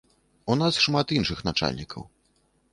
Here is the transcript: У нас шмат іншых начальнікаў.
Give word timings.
У 0.53 0.55
нас 0.61 0.79
шмат 0.85 1.15
іншых 1.17 1.45
начальнікаў. 1.51 2.11